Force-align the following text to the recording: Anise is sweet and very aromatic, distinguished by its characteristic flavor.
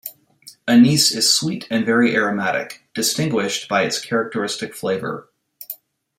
Anise 0.67 1.11
is 1.11 1.31
sweet 1.31 1.67
and 1.69 1.85
very 1.85 2.15
aromatic, 2.15 2.87
distinguished 2.95 3.69
by 3.69 3.83
its 3.83 4.03
characteristic 4.03 4.73
flavor. 4.73 5.29